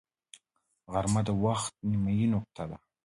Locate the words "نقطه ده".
2.33-2.77